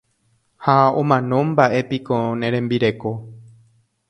Ha 0.65 0.77
omanómba'epiko 1.01 2.19
ne 2.39 2.47
rembireko. 2.57 3.11